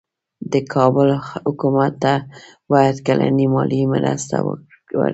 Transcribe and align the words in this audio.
د 0.51 0.53
کابل 0.73 1.09
حکومت 1.45 1.93
ته 2.03 2.13
باید 2.71 2.95
کلنۍ 3.07 3.47
مالي 3.53 3.81
مرسته 3.93 4.35
ورکړي. 4.47 5.09